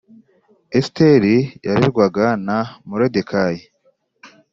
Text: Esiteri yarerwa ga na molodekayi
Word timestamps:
Esiteri 0.77 1.35
yarerwa 1.67 2.05
ga 2.15 2.27
na 2.45 2.57
molodekayi 2.87 3.61